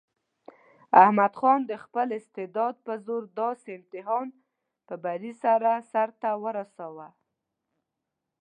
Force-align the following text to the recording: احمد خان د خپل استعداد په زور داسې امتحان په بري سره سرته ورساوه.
احمد 1.03 1.33
خان 1.39 1.59
د 1.69 1.73
خپل 1.83 2.07
استعداد 2.19 2.75
په 2.85 2.93
زور 3.05 3.23
داسې 3.39 3.69
امتحان 3.79 4.27
په 4.87 4.95
بري 5.03 5.33
سره 5.43 5.71
سرته 5.91 6.29
ورساوه. 6.43 7.07